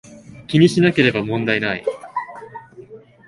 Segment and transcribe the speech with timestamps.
[0.47, 1.83] 気にしなければ問題無い